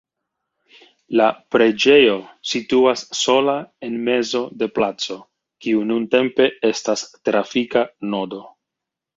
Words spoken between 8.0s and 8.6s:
nodo.